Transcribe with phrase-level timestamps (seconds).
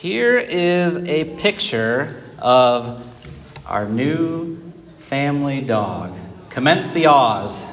[0.00, 3.02] Here is a picture of
[3.66, 4.58] our new
[4.98, 6.14] family dog.
[6.50, 7.64] Commence the Oz.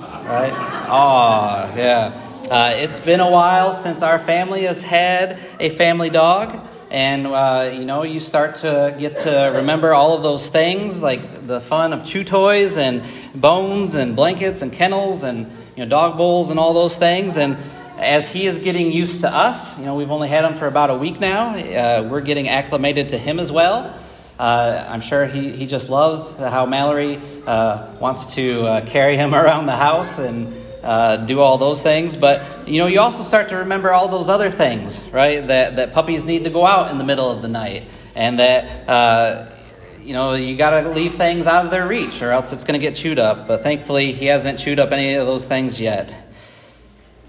[0.00, 0.52] Right?
[0.52, 2.12] Aw, yeah.
[2.48, 6.64] Uh, it's been a while since our family has had a family dog.
[6.92, 11.48] And, uh, you know, you start to get to remember all of those things, like
[11.48, 13.02] the fun of chew toys and
[13.34, 17.36] bones and blankets and kennels and, you know, dog bowls and all those things.
[17.36, 17.56] And
[17.98, 20.90] as he is getting used to us, you know, we've only had him for about
[20.90, 23.98] a week now, uh, we're getting acclimated to him as well.
[24.38, 29.34] Uh, I'm sure he, he just loves how Mallory uh, wants to uh, carry him
[29.34, 30.52] around the house and
[30.82, 32.16] uh, do all those things.
[32.16, 35.46] But, you know, you also start to remember all those other things, right?
[35.46, 38.88] That, that puppies need to go out in the middle of the night and that,
[38.88, 39.46] uh,
[40.02, 42.78] you know, you got to leave things out of their reach or else it's going
[42.78, 43.46] to get chewed up.
[43.48, 46.14] But thankfully, he hasn't chewed up any of those things yet.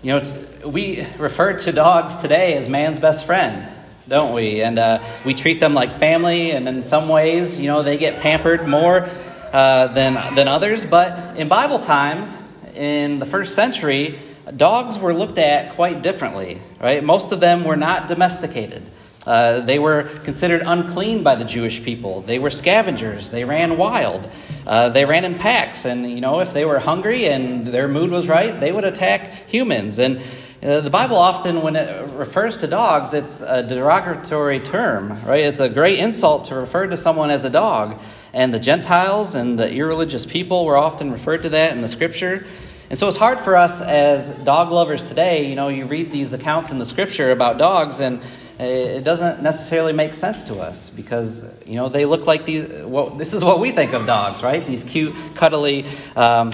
[0.03, 0.23] You know,
[0.65, 3.67] we refer to dogs today as man's best friend,
[4.07, 4.61] don't we?
[4.61, 8.21] And uh, we treat them like family, and in some ways, you know, they get
[8.21, 9.09] pampered more
[9.51, 10.85] uh, than, than others.
[10.85, 12.41] But in Bible times,
[12.75, 14.19] in the first century,
[14.55, 17.03] dogs were looked at quite differently, right?
[17.03, 18.83] Most of them were not domesticated.
[19.25, 22.21] Uh, they were considered unclean by the Jewish people.
[22.21, 23.31] They were scavengers.
[23.31, 24.29] They ran wild.
[24.67, 28.11] Uh, they ran in packs, and you know if they were hungry and their mood
[28.11, 29.99] was right, they would attack humans.
[29.99, 30.21] And
[30.63, 35.45] uh, the Bible often, when it refers to dogs, it's a derogatory term, right?
[35.45, 37.99] It's a great insult to refer to someone as a dog.
[38.33, 42.45] And the Gentiles and the irreligious people were often referred to that in the Scripture.
[42.89, 45.49] And so it's hard for us as dog lovers today.
[45.49, 48.21] You know, you read these accounts in the Scripture about dogs, and
[48.59, 53.09] it doesn't necessarily make sense to us because you know they look like these well,
[53.09, 54.65] this is what we think of dogs right?
[54.65, 56.51] These cute cuddly um,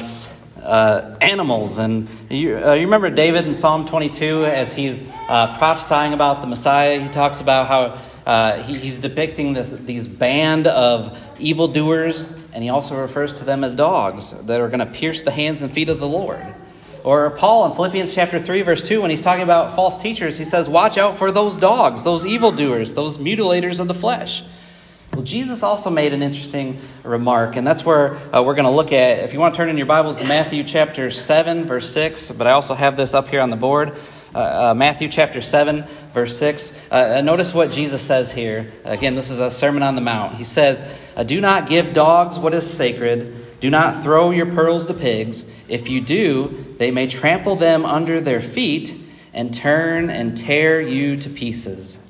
[0.63, 1.77] uh, animals.
[1.77, 6.47] And you, uh, you, remember david in psalm 22 as he's uh, prophesying about the
[6.47, 6.99] messiah?
[6.99, 12.69] He talks about how uh, he, he's depicting this, these band of evildoers and he
[12.69, 15.89] also refers to them as dogs that are going to pierce the hands and feet
[15.89, 16.45] of the lord
[17.03, 20.45] or Paul in Philippians chapter 3, verse 2, when he's talking about false teachers, he
[20.45, 24.43] says, Watch out for those dogs, those evildoers, those mutilators of the flesh.
[25.13, 28.93] Well, Jesus also made an interesting remark, and that's where uh, we're going to look
[28.93, 29.19] at.
[29.19, 32.47] If you want to turn in your Bibles to Matthew chapter 7, verse 6, but
[32.47, 33.93] I also have this up here on the board.
[34.33, 36.89] Uh, uh, Matthew chapter 7, verse 6.
[36.89, 38.71] Uh, uh, notice what Jesus says here.
[38.85, 40.35] Again, this is a Sermon on the Mount.
[40.35, 44.87] He says, uh, Do not give dogs what is sacred, do not throw your pearls
[44.87, 45.49] to pigs.
[45.67, 48.99] If you do, they may trample them under their feet
[49.35, 52.03] and turn and tear you to pieces.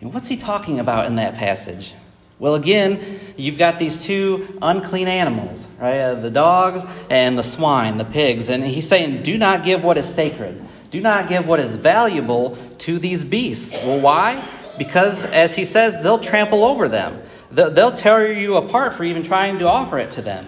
[0.00, 1.92] And what's he talking about in that passage?
[2.38, 5.98] Well, again, you've got these two unclean animals, right?
[5.98, 8.50] Uh, the dogs and the swine, the pigs.
[8.50, 10.62] And he's saying, do not give what is sacred.
[10.90, 13.82] Do not give what is valuable to these beasts.
[13.84, 14.48] Well, why?
[14.78, 17.20] Because, as he says, they'll trample over them.
[17.50, 20.46] They'll tear you apart for even trying to offer it to them.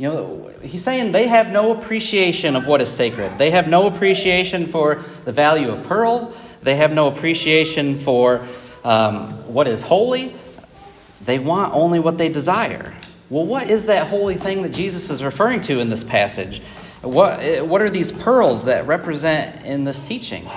[0.00, 3.36] You know, he's saying they have no appreciation of what is sacred.
[3.36, 4.94] They have no appreciation for
[5.24, 6.34] the value of pearls.
[6.62, 8.40] They have no appreciation for
[8.82, 10.32] um, what is holy.
[11.26, 12.94] They want only what they desire.
[13.28, 16.62] Well, what is that holy thing that Jesus is referring to in this passage?
[17.02, 20.48] What, what are these pearls that represent in this teaching?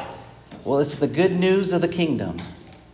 [0.63, 2.37] Well, it's the good news of the kingdom,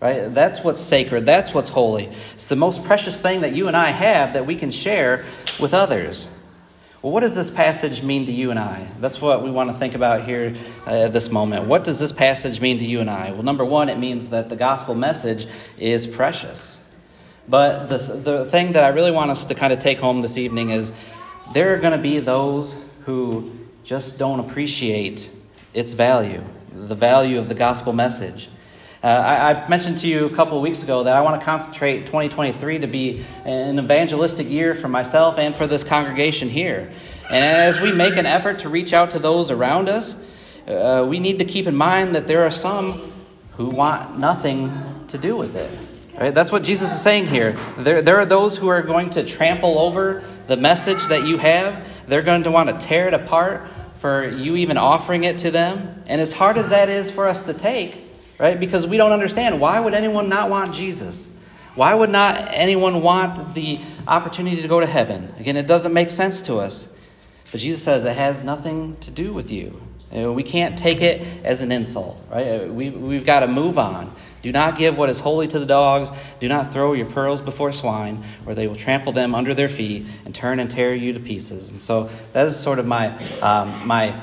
[0.01, 0.33] right?
[0.33, 1.27] That's what's sacred.
[1.27, 2.05] That's what's holy.
[2.33, 5.25] It's the most precious thing that you and I have that we can share
[5.59, 6.35] with others.
[7.01, 8.85] Well, what does this passage mean to you and I?
[8.99, 10.53] That's what we want to think about here
[10.85, 11.65] uh, at this moment.
[11.65, 13.31] What does this passage mean to you and I?
[13.31, 16.85] Well, number one, it means that the gospel message is precious.
[17.47, 20.37] But the, the thing that I really want us to kind of take home this
[20.37, 20.91] evening is
[21.53, 23.49] there are going to be those who
[23.85, 25.33] just don't appreciate
[25.73, 26.43] its value,
[26.73, 28.49] the value of the gospel message.
[29.01, 31.99] Uh, I, I, mentioned to you a couple weeks ago that I want to concentrate
[31.99, 36.91] 2023 to be an evangelistic year for myself and for this congregation here.
[37.29, 40.21] And as we make an effort to reach out to those around us,
[40.67, 43.13] uh, we need to keep in mind that there are some
[43.55, 44.69] who want nothing
[45.07, 45.71] to do with it.
[46.19, 46.33] Right?
[46.35, 47.53] That's what Jesus is saying here.
[47.77, 51.87] There, there are those who are going to trample over the message that you have.
[52.09, 53.65] They're going to want to tear it apart
[53.99, 56.03] for you even offering it to them.
[56.05, 58.08] And as hard as that is for us to take,
[58.39, 58.59] right?
[58.59, 59.59] Because we don't understand.
[59.59, 61.35] Why would anyone not want Jesus?
[61.75, 65.33] Why would not anyone want the opportunity to go to heaven?
[65.39, 66.93] Again, it doesn't make sense to us.
[67.51, 69.81] But Jesus says it has nothing to do with you.
[70.11, 72.67] We can't take it as an insult, right?
[72.67, 74.11] We, we've got to move on.
[74.41, 76.09] Do not give what is holy to the dogs.
[76.39, 80.05] Do not throw your pearls before swine, or they will trample them under their feet
[80.25, 81.71] and turn and tear you to pieces.
[81.71, 83.09] And so that is sort of my,
[83.41, 84.19] um, my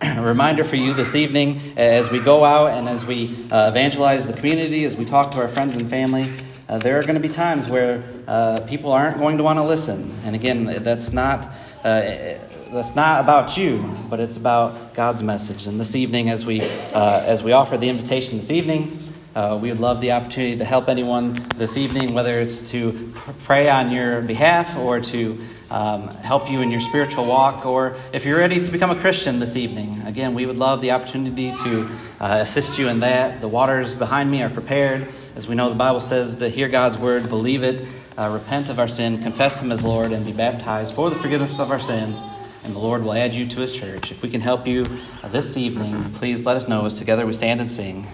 [0.00, 4.26] a reminder for you this evening as we go out and as we uh, evangelize
[4.26, 6.24] the community, as we talk to our friends and family.
[6.68, 9.64] Uh, there are going to be times where uh, people aren't going to want to
[9.64, 10.12] listen.
[10.24, 11.48] And again, that's not.
[11.84, 12.34] Uh,
[12.70, 15.66] that's not about you, but it's about God's message.
[15.66, 18.98] And this evening, as we uh, as we offer the invitation this evening,
[19.34, 22.92] uh, we would love the opportunity to help anyone this evening, whether it's to
[23.44, 25.38] pray on your behalf or to
[25.70, 29.38] um, help you in your spiritual walk, or if you're ready to become a Christian
[29.38, 30.00] this evening.
[30.02, 31.88] Again, we would love the opportunity to
[32.20, 33.40] uh, assist you in that.
[33.40, 35.08] The waters behind me are prepared.
[35.36, 37.86] As we know, the Bible says to hear God's word, believe it,
[38.16, 41.60] uh, repent of our sin, confess Him as Lord, and be baptized for the forgiveness
[41.60, 42.28] of our sins.
[42.64, 44.10] And the Lord will add you to His church.
[44.10, 44.84] If we can help you
[45.22, 48.06] uh, this evening, please let us know as together we stand and sing.